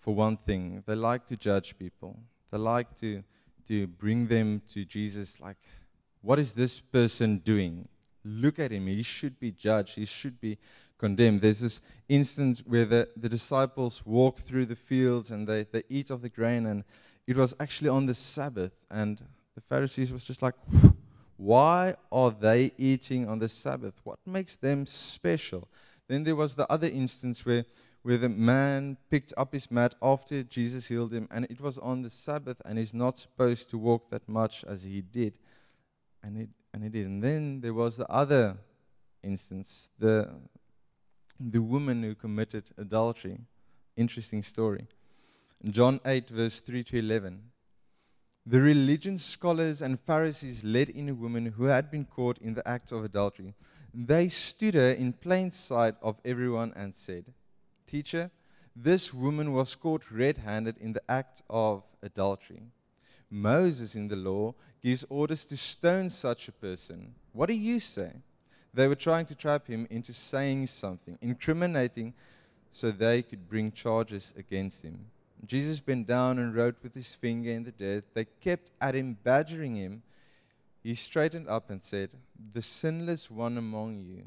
for 0.01 0.15
one 0.15 0.37
thing. 0.37 0.83
They 0.87 0.95
like 0.95 1.27
to 1.27 1.37
judge 1.37 1.79
people. 1.79 2.19
They 2.51 2.59
like 2.59 2.95
to, 3.01 3.23
to 3.69 3.87
bring 3.87 4.27
them 4.27 4.63
to 4.69 4.85
Jesus 4.85 5.41
like, 5.41 5.57
what 6.23 6.39
is 6.39 6.53
this 6.53 6.81
person 6.81 7.39
doing? 7.39 7.89
Look 8.25 8.59
at 8.59 8.73
him. 8.73 8.87
He 8.87 9.03
should 9.03 9.39
be 9.39 9.53
judged. 9.53 9.95
He 9.95 10.05
should 10.05 10.41
be 10.41 10.59
condemned. 10.99 11.41
There's 11.41 11.61
this 11.61 11.81
instance 12.09 12.63
where 12.67 12.85
the, 12.85 13.09
the 13.17 13.29
disciples 13.29 14.05
walk 14.05 14.41
through 14.41 14.67
the 14.67 14.77
fields 14.77 15.31
and 15.31 15.47
they, 15.47 15.65
they 15.65 15.85
eat 15.89 16.11
of 16.11 16.23
the 16.23 16.29
grain, 16.29 16.67
and 16.67 16.85
it 17.27 17.37
was 17.37 17.55
actually 17.59 17.89
on 17.89 18.07
the 18.07 18.15
Sabbath. 18.15 18.79
And 18.91 19.23
the 19.55 19.61
Pharisees 19.61 20.13
was 20.13 20.25
just 20.25 20.43
like, 20.43 20.55
why 21.37 21.95
are 22.11 22.31
they 22.31 22.73
eating 22.79 23.29
on 23.29 23.39
the 23.39 23.49
Sabbath? 23.49 23.95
What 24.05 24.19
makes 24.25 24.57
them 24.57 24.87
special? 24.87 25.69
Then 26.09 26.25
there 26.25 26.37
was 26.37 26.55
the 26.55 26.71
other 26.71 26.89
instance 26.89 27.45
where, 27.45 27.65
where 28.03 28.17
the 28.17 28.29
man 28.29 28.97
picked 29.11 29.35
up 29.37 29.53
his 29.53 29.71
mat 29.71 29.95
after 30.01 30.43
Jesus 30.45 30.89
healed 30.89 31.13
him, 31.13 31.29
and 31.31 31.47
it 31.51 31.61
was 31.61 31.79
on 31.79 32.03
the 32.03 32.11
Sabbath, 32.11 32.63
and 32.65 32.79
he's 32.79 32.95
not 32.95 33.19
supposed 33.19 33.69
to 33.71 33.79
walk 33.79 34.09
that 34.11 34.29
much 34.29 34.65
as 34.65 34.85
he 34.85 35.01
did. 35.01 35.39
And 36.23 36.37
he, 36.37 36.47
and 36.73 36.83
he 36.85 36.89
did. 36.89 37.07
And 37.07 37.23
then 37.23 37.61
there 37.61 37.75
was 37.75 37.97
the 37.97 38.09
other 38.11 38.57
instance, 39.23 39.91
the, 39.99 40.31
the 41.39 41.61
woman 41.61 42.03
who 42.03 42.15
committed 42.15 42.71
adultery. 42.79 43.39
Interesting 43.97 44.43
story. 44.43 44.87
John 45.65 46.01
8, 46.05 46.29
verse 46.29 46.61
3 46.61 46.85
to 46.85 46.99
11. 46.99 47.41
The 48.45 48.61
religion 48.61 49.19
scholars 49.19 49.83
and 49.83 49.99
Pharisees 49.99 50.63
led 50.63 50.91
in 50.91 51.09
a 51.09 51.15
woman 51.15 51.47
who 51.47 51.65
had 51.65 51.91
been 51.91 52.05
caught 52.05 52.39
in 52.39 52.55
the 52.55 52.67
act 52.69 52.93
of 52.93 53.05
adultery. 53.05 53.55
They 53.93 54.29
stood 54.29 54.75
her 54.75 54.93
in 54.93 55.15
plain 55.15 55.51
sight 55.51 55.97
of 56.03 56.21
everyone 56.25 56.73
and 56.77 56.95
said, 56.95 57.25
Teacher, 57.87 58.31
this 58.77 59.13
woman 59.13 59.53
was 59.53 59.75
caught 59.75 60.11
red 60.11 60.39
handed 60.39 60.77
in 60.79 60.93
the 60.93 61.03
act 61.09 61.43
of 61.49 61.83
adultery. 62.03 62.63
Moses 63.31 63.97
in 63.97 64.07
the 64.07 64.17
law 64.17 64.55
gives 64.83 65.05
orders 65.09 65.45
to 65.47 65.57
stone 65.57 66.11
such 66.11 66.47
a 66.47 66.53
person. 66.53 67.15
What 67.33 67.47
do 67.47 67.55
you 67.55 67.81
say? 67.81 68.13
They 68.73 68.87
were 68.87 68.95
trying 68.95 69.27
to 69.27 69.35
trap 69.35 69.67
him 69.67 69.87
into 69.91 70.13
saying 70.13 70.67
something, 70.67 71.19
incriminating, 71.23 72.13
so 72.71 72.91
they 72.91 73.23
could 73.23 73.49
bring 73.49 73.73
charges 73.73 74.35
against 74.37 74.83
him. 74.83 75.07
Jesus 75.45 75.81
bent 75.81 76.07
down 76.07 76.39
and 76.39 76.55
wrote 76.55 76.77
with 76.83 76.95
his 76.95 77.15
finger 77.15 77.51
in 77.51 77.65
the 77.65 77.73
dirt. 77.73 78.05
They 78.15 78.25
kept 78.25 78.71
at 78.81 78.95
him, 78.95 79.17
badgering 79.23 79.77
him. 79.77 80.03
He 80.83 80.95
straightened 80.95 81.49
up 81.49 81.71
and 81.71 81.83
said, 81.83 82.11
The 82.53 82.63
sinless 82.63 83.31
one 83.31 83.59
among 83.59 84.01
you, 84.01 84.25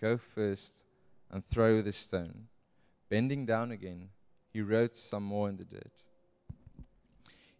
go 0.00 0.16
first 0.16 0.84
and 1.30 1.46
throw 1.48 1.82
the 1.82 1.92
stone. 1.92 2.46
Bending 3.08 3.44
down 3.44 3.72
again, 3.72 4.08
he 4.52 4.60
wrote 4.60 4.94
some 4.94 5.24
more 5.24 5.48
in 5.48 5.56
the 5.56 5.64
dirt. 5.64 6.04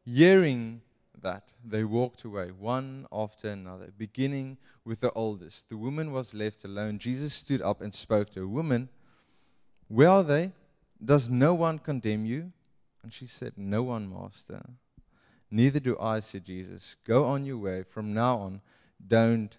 Hearing 0.05 0.83
that, 1.21 1.53
they 1.65 1.85
walked 1.85 2.25
away, 2.25 2.51
one 2.51 3.07
after 3.13 3.49
another, 3.49 3.93
beginning 3.97 4.59
with 4.85 5.01
the 5.01 5.13
oldest. 5.13 5.69
The 5.69 5.77
woman 5.77 6.13
was 6.13 6.35
left 6.35 6.65
alone. 6.65 6.99
Jesus 6.99 7.33
stood 7.33 7.63
up 7.63 7.81
and 7.81 7.95
spoke 7.95 8.31
to 8.31 8.41
her. 8.41 8.47
Woman, 8.47 8.89
where 9.89 10.09
are 10.09 10.25
they? 10.25 10.53
Does 11.05 11.29
no 11.29 11.55
one 11.55 11.79
condemn 11.79 12.25
you? 12.25 12.53
And 13.03 13.13
she 13.13 13.27
said, 13.27 13.55
No 13.57 13.83
one, 13.83 14.13
Master. 14.13 14.63
Neither 15.51 15.81
do 15.81 15.99
I, 15.99 16.21
said 16.21 16.45
Jesus. 16.45 16.97
Go 17.05 17.27
on 17.27 17.45
your 17.45 17.59
way. 17.59 17.83
From 17.83 18.15
now 18.15 18.39
on, 18.39 18.61
don't 19.07 19.57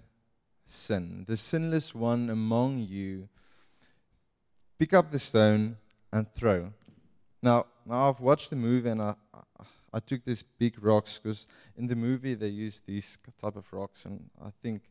sin. 0.66 1.24
The 1.28 1.38
sinless 1.38 1.94
one 1.94 2.30
among 2.30 2.80
you, 2.80 3.30
pick 4.80 4.94
up 4.94 5.12
the 5.12 5.20
stone 5.20 5.78
and 6.12 6.32
throw. 6.34 6.74
Now, 7.42 7.68
now 7.86 8.10
I've 8.10 8.20
watched 8.20 8.50
the 8.50 8.56
movie 8.56 8.90
and 8.90 9.02
I, 9.02 9.16
I, 9.34 9.64
I 9.94 10.00
took 10.00 10.26
these 10.26 10.44
big 10.44 10.84
rocks 10.84 11.20
because 11.22 11.46
in 11.78 11.88
the 11.88 11.96
movie 11.96 12.34
they 12.34 12.48
use 12.48 12.80
these 12.80 13.20
type 13.40 13.56
of 13.56 13.72
rocks, 13.72 14.06
and 14.06 14.30
I 14.44 14.50
think 14.62 14.82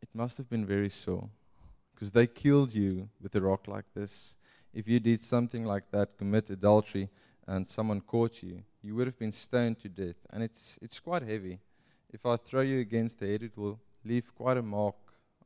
it 0.00 0.08
must 0.14 0.38
have 0.38 0.48
been 0.48 0.64
very 0.64 0.88
sore 0.88 1.28
because 1.94 2.12
they 2.12 2.26
killed 2.26 2.74
you 2.74 3.08
with 3.20 3.34
a 3.34 3.40
rock 3.40 3.68
like 3.68 3.84
this 3.94 4.38
if 4.72 4.86
you 4.86 5.00
did 5.00 5.20
something 5.20 5.64
like 5.64 5.90
that, 5.90 6.16
commit 6.16 6.50
adultery, 6.50 7.08
and 7.46 7.66
someone 7.66 8.00
caught 8.00 8.42
you, 8.42 8.62
you 8.82 8.94
would 8.94 9.06
have 9.06 9.18
been 9.18 9.32
stoned 9.32 9.80
to 9.80 9.88
death. 9.88 10.16
And 10.30 10.42
it's, 10.42 10.78
it's 10.80 11.00
quite 11.00 11.22
heavy. 11.22 11.58
If 12.12 12.24
I 12.24 12.36
throw 12.36 12.60
you 12.60 12.80
against 12.80 13.18
the 13.18 13.26
head, 13.26 13.42
it 13.42 13.56
will 13.56 13.80
leave 14.04 14.34
quite 14.34 14.56
a 14.56 14.62
mark 14.62 14.94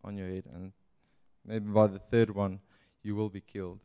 on 0.02 0.16
your 0.16 0.28
head. 0.28 0.44
And 0.52 0.72
maybe 1.44 1.70
by 1.70 1.86
the 1.86 1.98
third 1.98 2.34
one, 2.34 2.60
you 3.02 3.16
will 3.16 3.30
be 3.30 3.40
killed. 3.40 3.80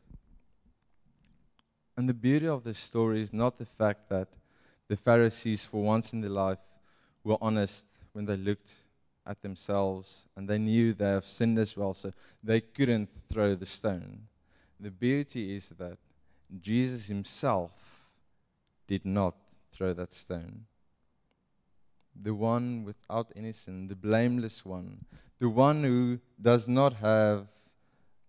And 1.96 2.08
the 2.08 2.14
beauty 2.14 2.48
of 2.48 2.64
this 2.64 2.78
story 2.78 3.20
is 3.20 3.32
not 3.32 3.58
the 3.58 3.66
fact 3.66 4.08
that 4.10 4.28
the 4.88 4.96
Pharisees, 4.96 5.66
for 5.66 5.82
once 5.82 6.12
in 6.12 6.20
their 6.20 6.30
life, 6.30 6.58
were 7.24 7.38
honest 7.40 7.86
when 8.12 8.24
they 8.24 8.36
looked 8.36 8.74
at 9.26 9.42
themselves 9.42 10.26
and 10.36 10.48
they 10.48 10.58
knew 10.58 10.92
they 10.92 11.04
have 11.04 11.26
sinned 11.26 11.58
as 11.58 11.76
well, 11.76 11.92
so 11.92 12.12
they 12.42 12.60
couldn't 12.60 13.08
throw 13.28 13.54
the 13.54 13.66
stone 13.66 14.22
the 14.80 14.90
beauty 14.90 15.54
is 15.54 15.68
that 15.70 15.98
Jesus 16.60 17.08
himself 17.08 17.72
did 18.86 19.04
not 19.04 19.34
throw 19.70 19.92
that 19.92 20.12
stone. 20.12 20.64
The 22.20 22.34
one 22.34 22.84
without 22.84 23.30
any 23.36 23.52
sin, 23.52 23.88
the 23.88 23.94
blameless 23.94 24.64
one, 24.64 25.04
the 25.38 25.48
one 25.48 25.84
who 25.84 26.18
does 26.40 26.66
not 26.66 26.94
have 26.94 27.46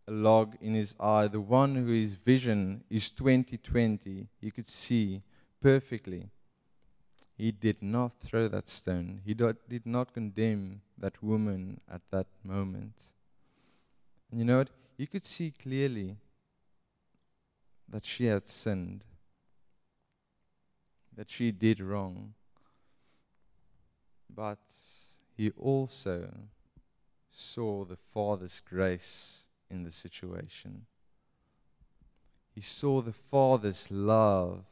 a 0.08 0.12
log 0.12 0.56
in 0.62 0.74
his 0.74 0.96
eye, 1.00 1.28
the 1.28 1.42
one 1.42 1.76
whose 1.76 2.14
vision 2.14 2.84
is 2.90 3.10
2020, 3.10 4.28
he 4.40 4.52
could 4.52 4.68
see 4.68 5.22
perfectly. 5.62 6.30
He 7.38 7.52
did 7.52 7.82
not 7.82 8.14
throw 8.20 8.48
that 8.50 8.70
stone. 8.70 9.22
He 9.26 9.34
did 9.34 9.86
not 9.86 10.14
condemn 10.14 10.82
that 10.98 11.24
woman 11.24 11.80
at 11.92 12.02
that 12.12 12.28
moment. 12.44 12.94
And 14.30 14.40
you 14.40 14.46
know 14.46 14.60
what? 14.60 14.70
He 14.98 15.08
could 15.08 15.26
see 15.26 15.52
clearly 15.52 16.18
that 17.92 18.06
she 18.06 18.26
had 18.26 18.48
sinned, 18.48 19.06
that 21.16 21.30
she 21.30 21.52
did 21.52 21.80
wrong. 21.80 22.34
But 24.34 24.60
he 25.36 25.52
also 25.52 26.30
saw 27.30 27.86
the 27.86 27.98
Father's 27.98 28.62
grace 28.62 29.48
in 29.70 29.84
the 29.84 29.92
situation. 29.92 30.86
He 32.56 32.62
saw 32.62 33.02
the 33.02 33.14
Father's 33.14 33.92
love 33.92 34.64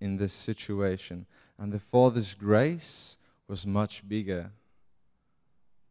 in 0.00 0.16
this 0.16 0.32
situation. 0.32 1.26
And 1.58 1.72
the 1.72 1.80
Father's 1.80 2.34
grace 2.34 3.18
was 3.48 3.66
much 3.66 4.06
bigger 4.08 4.50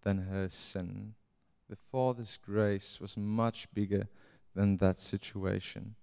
than 0.04 0.19
her 0.30 0.50
sin. 0.50 1.13
The 1.69 1.76
Father's 1.76 2.38
grace 2.38 3.00
was 3.00 3.17
much 3.17 3.67
bigger 3.74 4.08
than 4.54 4.78
that 4.78 5.00
situation. 5.00 5.96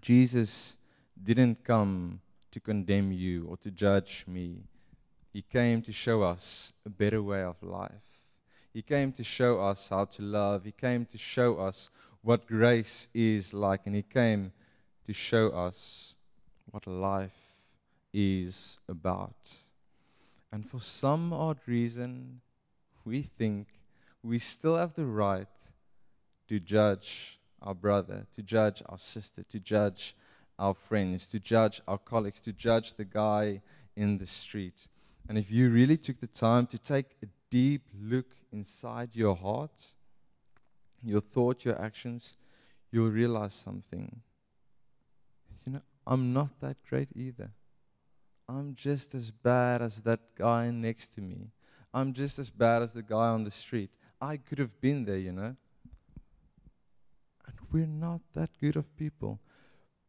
Jesus 0.00 0.78
didn't 1.22 1.64
come 1.64 2.20
to 2.50 2.60
condemn 2.60 3.12
you 3.12 3.46
or 3.48 3.56
to 3.58 3.70
judge 3.70 4.24
me. 4.26 4.64
He 5.32 5.42
came 5.42 5.82
to 5.82 5.92
show 5.92 6.22
us 6.22 6.72
a 6.84 6.90
better 6.90 7.22
way 7.22 7.42
of 7.42 7.62
life. 7.62 7.90
He 8.72 8.82
came 8.82 9.12
to 9.12 9.22
show 9.22 9.60
us 9.60 9.88
how 9.88 10.04
to 10.04 10.22
love. 10.22 10.64
He 10.64 10.72
came 10.72 11.04
to 11.06 11.18
show 11.18 11.58
us 11.58 11.90
what 12.22 12.46
grace 12.46 13.08
is 13.14 13.54
like. 13.54 13.86
And 13.86 13.94
He 13.94 14.02
came 14.02 14.52
to 15.04 15.12
show 15.12 15.48
us 15.50 16.14
what 16.70 16.86
life 16.86 17.36
is 18.12 18.78
about. 18.88 19.36
And 20.52 20.68
for 20.68 20.80
some 20.80 21.32
odd 21.32 21.58
reason, 21.66 22.40
we 23.04 23.22
think 23.22 23.68
we 24.22 24.38
still 24.38 24.76
have 24.76 24.94
the 24.94 25.06
right 25.06 25.46
to 26.48 26.58
judge 26.58 27.38
our 27.62 27.74
brother, 27.74 28.26
to 28.34 28.42
judge 28.42 28.82
our 28.86 28.98
sister, 28.98 29.42
to 29.44 29.58
judge 29.60 30.14
our 30.58 30.74
friends, 30.74 31.26
to 31.28 31.40
judge 31.40 31.80
our 31.86 31.98
colleagues, 31.98 32.40
to 32.40 32.52
judge 32.52 32.94
the 32.94 33.04
guy 33.04 33.60
in 33.96 34.18
the 34.18 34.26
street. 34.26 34.88
And 35.28 35.36
if 35.36 35.50
you 35.50 35.70
really 35.70 35.96
took 35.96 36.20
the 36.20 36.26
time 36.26 36.66
to 36.68 36.78
take 36.78 37.16
a 37.22 37.26
deep 37.50 37.88
look 38.00 38.26
inside 38.52 39.10
your 39.14 39.34
heart, 39.34 39.94
your 41.02 41.20
thought, 41.20 41.64
your 41.64 41.80
actions, 41.80 42.36
you'll 42.90 43.10
realize 43.10 43.54
something. 43.54 44.20
You 45.66 45.74
know, 45.74 45.82
I'm 46.06 46.32
not 46.32 46.60
that 46.60 46.76
great 46.88 47.08
either. 47.14 47.50
I'm 48.48 48.74
just 48.76 49.14
as 49.14 49.30
bad 49.30 49.82
as 49.82 50.00
that 50.02 50.20
guy 50.36 50.70
next 50.70 51.08
to 51.14 51.20
me. 51.20 51.50
I'm 51.92 52.12
just 52.12 52.38
as 52.38 52.50
bad 52.50 52.82
as 52.82 52.92
the 52.92 53.02
guy 53.02 53.28
on 53.28 53.44
the 53.44 53.50
street. 53.50 53.90
I 54.20 54.36
could 54.36 54.58
have 54.58 54.80
been 54.80 55.04
there, 55.04 55.18
you 55.18 55.32
know. 55.32 55.56
We're 57.76 57.84
not 57.84 58.22
that 58.32 58.48
good 58.58 58.76
of 58.76 58.96
people. 58.96 59.38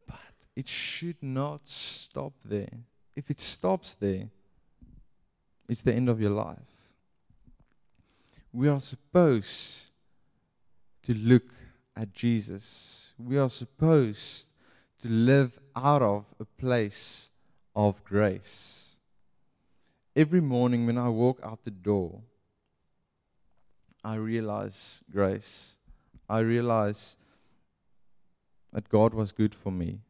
But 0.06 0.16
it 0.56 0.66
should 0.66 1.22
not 1.22 1.68
stop 1.68 2.32
there. 2.42 2.78
If 3.14 3.30
it 3.30 3.40
stops 3.40 3.92
there, 3.92 4.30
it's 5.68 5.82
the 5.82 5.92
end 5.92 6.08
of 6.08 6.18
your 6.18 6.30
life. 6.30 6.72
We 8.54 8.68
are 8.68 8.80
supposed 8.80 9.90
to 11.02 11.12
look 11.12 11.52
at 11.94 12.14
Jesus. 12.14 13.12
We 13.18 13.36
are 13.36 13.50
supposed 13.50 14.50
to 15.02 15.10
live 15.10 15.58
out 15.76 16.00
of 16.00 16.24
a 16.40 16.46
place 16.46 17.30
of 17.76 18.02
grace. 18.02 18.98
Every 20.16 20.40
morning 20.40 20.86
when 20.86 20.96
I 20.96 21.10
walk 21.10 21.38
out 21.44 21.64
the 21.64 21.70
door, 21.70 22.22
I 24.02 24.14
realize 24.14 25.02
grace. 25.12 25.78
I 26.30 26.38
realize 26.38 27.18
that 28.72 28.88
God 28.88 29.14
was 29.14 29.32
good 29.32 29.54
for 29.54 29.72
me. 29.72 30.00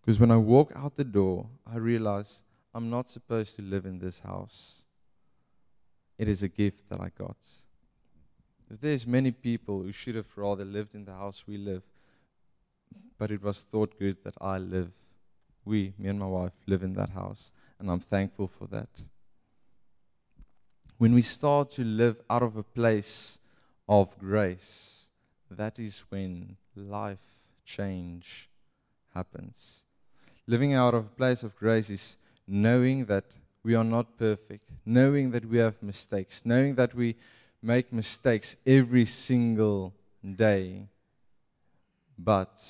Because 0.00 0.18
when 0.18 0.30
I 0.30 0.36
walk 0.36 0.72
out 0.74 0.96
the 0.96 1.04
door, 1.04 1.46
I 1.70 1.76
realize 1.76 2.42
I'm 2.74 2.88
not 2.90 3.08
supposed 3.08 3.56
to 3.56 3.62
live 3.62 3.84
in 3.84 3.98
this 3.98 4.20
house. 4.20 4.84
It 6.18 6.28
is 6.28 6.42
a 6.42 6.48
gift 6.48 6.88
that 6.88 7.00
I 7.00 7.10
got. 7.16 7.36
Because 8.62 8.78
there's 8.78 9.06
many 9.06 9.30
people 9.30 9.82
who 9.82 9.92
should 9.92 10.14
have 10.14 10.36
rather 10.36 10.64
lived 10.64 10.94
in 10.94 11.04
the 11.04 11.14
house 11.14 11.44
we 11.46 11.56
live, 11.56 11.82
but 13.18 13.30
it 13.30 13.42
was 13.42 13.62
thought 13.62 13.98
good 13.98 14.22
that 14.24 14.34
I 14.40 14.58
live. 14.58 14.92
We, 15.64 15.92
me 15.98 16.08
and 16.08 16.18
my 16.18 16.26
wife, 16.26 16.52
live 16.66 16.82
in 16.82 16.94
that 16.94 17.10
house, 17.10 17.52
and 17.78 17.90
I'm 17.90 18.00
thankful 18.00 18.48
for 18.48 18.66
that. 18.68 19.02
When 20.98 21.14
we 21.14 21.22
start 21.22 21.70
to 21.72 21.84
live 21.84 22.20
out 22.28 22.42
of 22.42 22.56
a 22.56 22.62
place 22.62 23.38
of 23.88 24.18
grace, 24.18 25.09
that 25.50 25.78
is 25.78 26.04
when 26.08 26.56
life 26.74 27.18
change 27.64 28.48
happens. 29.14 29.84
Living 30.46 30.74
out 30.74 30.94
of 30.94 31.06
a 31.06 31.16
place 31.16 31.42
of 31.42 31.56
grace 31.56 31.90
is 31.90 32.16
knowing 32.46 33.04
that 33.06 33.24
we 33.62 33.74
are 33.74 33.84
not 33.84 34.16
perfect, 34.16 34.70
knowing 34.86 35.30
that 35.30 35.44
we 35.44 35.58
have 35.58 35.82
mistakes, 35.82 36.42
knowing 36.44 36.74
that 36.74 36.94
we 36.94 37.16
make 37.62 37.92
mistakes 37.92 38.56
every 38.66 39.04
single 39.04 39.92
day. 40.36 40.88
But 42.18 42.62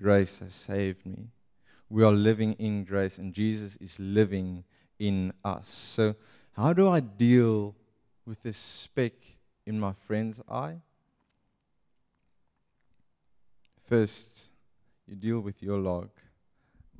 grace 0.00 0.38
has 0.38 0.54
saved 0.54 1.06
me. 1.06 1.28
We 1.88 2.04
are 2.04 2.12
living 2.12 2.54
in 2.54 2.84
grace, 2.84 3.18
and 3.18 3.32
Jesus 3.32 3.76
is 3.76 3.98
living 3.98 4.64
in 4.98 5.32
us. 5.44 5.68
So, 5.68 6.14
how 6.52 6.72
do 6.72 6.88
I 6.88 7.00
deal 7.00 7.74
with 8.26 8.42
this 8.42 8.56
speck 8.56 9.12
in 9.66 9.78
my 9.78 9.92
friend's 9.92 10.40
eye? 10.50 10.78
First, 13.86 14.48
you 15.06 15.14
deal 15.14 15.40
with 15.40 15.62
your 15.62 15.78
log, 15.78 16.08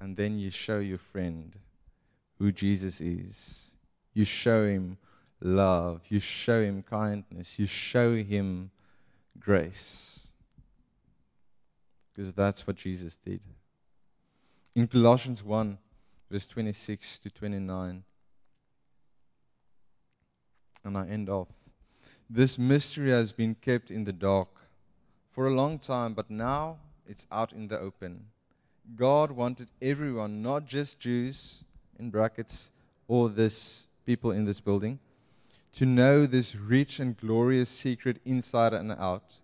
and 0.00 0.16
then 0.16 0.38
you 0.38 0.50
show 0.50 0.78
your 0.78 0.98
friend 0.98 1.56
who 2.38 2.52
Jesus 2.52 3.00
is. 3.00 3.74
You 4.14 4.24
show 4.24 4.66
him 4.66 4.98
love, 5.40 6.02
you 6.08 6.20
show 6.20 6.62
him 6.62 6.82
kindness, 6.82 7.58
you 7.58 7.66
show 7.66 8.14
him 8.14 8.70
grace. 9.38 10.32
Because 12.14 12.32
that's 12.32 12.66
what 12.66 12.76
Jesus 12.76 13.16
did. 13.16 13.40
In 14.74 14.86
Colossians 14.86 15.42
1, 15.42 15.78
verse 16.30 16.46
26 16.46 17.18
to 17.20 17.30
29, 17.30 18.04
and 20.84 20.96
I 20.96 21.08
end 21.08 21.28
off. 21.28 21.48
This 22.30 22.58
mystery 22.58 23.10
has 23.10 23.32
been 23.32 23.54
kept 23.56 23.90
in 23.90 24.04
the 24.04 24.12
dark 24.12 24.48
for 25.36 25.46
a 25.46 25.54
long 25.54 25.78
time, 25.78 26.14
but 26.14 26.30
now 26.30 26.78
it's 27.06 27.26
out 27.30 27.52
in 27.52 27.68
the 27.68 27.78
open. 27.78 28.24
God 28.96 29.30
wanted 29.30 29.68
everyone, 29.82 30.40
not 30.40 30.64
just 30.64 30.98
Jews, 30.98 31.62
in 31.98 32.08
brackets, 32.08 32.72
or 33.06 33.28
this 33.28 33.86
people 34.06 34.30
in 34.30 34.46
this 34.46 34.60
building, 34.60 34.98
to 35.74 35.84
know 35.84 36.24
this 36.24 36.56
rich 36.56 37.00
and 37.00 37.18
glorious 37.18 37.68
secret 37.68 38.18
inside 38.24 38.72
and 38.72 38.92
out. 38.92 39.34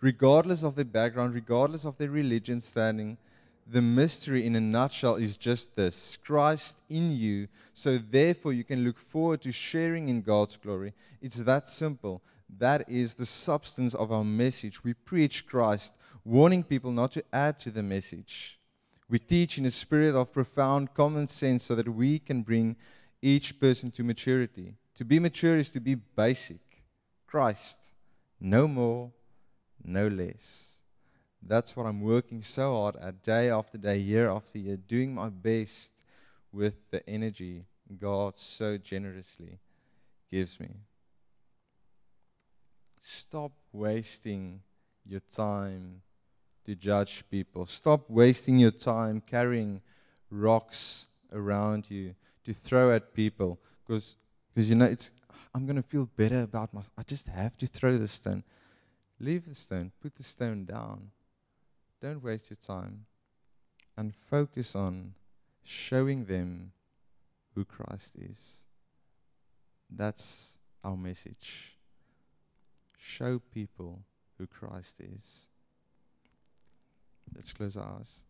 Regardless 0.00 0.62
of 0.62 0.76
their 0.76 0.84
background, 0.84 1.34
regardless 1.34 1.84
of 1.84 1.98
their 1.98 2.10
religion 2.10 2.60
standing, 2.60 3.18
the 3.66 3.82
mystery 3.82 4.46
in 4.46 4.54
a 4.54 4.60
nutshell 4.60 5.16
is 5.16 5.36
just 5.36 5.74
this 5.74 6.16
Christ 6.24 6.78
in 6.88 7.10
you, 7.10 7.48
so 7.74 7.98
therefore 7.98 8.52
you 8.52 8.62
can 8.62 8.84
look 8.84 8.98
forward 8.98 9.40
to 9.42 9.50
sharing 9.50 10.08
in 10.08 10.22
God's 10.22 10.56
glory. 10.56 10.94
It's 11.20 11.38
that 11.38 11.68
simple. 11.68 12.22
That 12.58 12.88
is 12.88 13.14
the 13.14 13.26
substance 13.26 13.94
of 13.94 14.12
our 14.12 14.24
message. 14.24 14.82
We 14.82 14.94
preach 14.94 15.46
Christ, 15.46 15.96
warning 16.24 16.62
people 16.62 16.92
not 16.92 17.12
to 17.12 17.24
add 17.32 17.58
to 17.60 17.70
the 17.70 17.82
message. 17.82 18.58
We 19.08 19.18
teach 19.18 19.58
in 19.58 19.66
a 19.66 19.70
spirit 19.70 20.14
of 20.14 20.32
profound 20.32 20.94
common 20.94 21.26
sense 21.26 21.64
so 21.64 21.74
that 21.74 21.88
we 21.88 22.18
can 22.18 22.42
bring 22.42 22.76
each 23.22 23.58
person 23.58 23.90
to 23.92 24.04
maturity. 24.04 24.74
To 24.96 25.04
be 25.04 25.18
mature 25.18 25.56
is 25.56 25.70
to 25.70 25.80
be 25.80 25.94
basic. 25.94 26.60
Christ, 27.26 27.86
no 28.40 28.68
more, 28.68 29.12
no 29.84 30.08
less. 30.08 30.80
That's 31.42 31.74
what 31.76 31.86
I'm 31.86 32.02
working 32.02 32.42
so 32.42 32.74
hard 32.74 32.96
at 32.96 33.22
day 33.22 33.50
after 33.50 33.78
day, 33.78 33.98
year 33.98 34.30
after 34.30 34.58
year, 34.58 34.76
doing 34.76 35.14
my 35.14 35.28
best 35.28 35.94
with 36.52 36.90
the 36.90 37.08
energy 37.08 37.64
God 37.98 38.36
so 38.36 38.76
generously 38.76 39.58
gives 40.30 40.60
me. 40.60 40.68
Stop 43.30 43.52
wasting 43.70 44.60
your 45.06 45.20
time 45.20 46.02
to 46.64 46.74
judge 46.74 47.22
people. 47.30 47.64
Stop 47.64 48.10
wasting 48.10 48.58
your 48.58 48.72
time 48.72 49.22
carrying 49.24 49.80
rocks 50.32 51.06
around 51.32 51.88
you 51.88 52.16
to 52.44 52.52
throw 52.52 52.92
at 52.92 53.14
people 53.14 53.60
because 53.86 54.16
you 54.56 54.74
know 54.74 54.84
it's 54.84 55.12
I'm 55.54 55.64
going 55.64 55.76
to 55.76 55.82
feel 55.82 56.06
better 56.16 56.42
about 56.42 56.74
myself. 56.74 56.90
I 56.98 57.02
just 57.04 57.28
have 57.28 57.56
to 57.58 57.68
throw 57.68 57.98
the 57.98 58.08
stone. 58.08 58.42
Leave 59.20 59.46
the 59.46 59.54
stone, 59.54 59.92
put 60.02 60.16
the 60.16 60.24
stone 60.24 60.64
down. 60.64 61.12
Don't 62.02 62.24
waste 62.24 62.50
your 62.50 62.56
time 62.56 63.06
and 63.96 64.12
focus 64.28 64.74
on 64.74 65.14
showing 65.62 66.24
them 66.24 66.72
who 67.54 67.64
Christ 67.64 68.16
is. 68.16 68.64
That's 69.88 70.58
our 70.82 70.96
message. 70.96 71.76
Show 73.02 73.38
people 73.38 74.02
who 74.36 74.46
Christ 74.46 75.00
is. 75.00 75.48
Let's 77.34 77.54
close 77.54 77.76
our 77.76 77.96
eyes. 77.98 78.24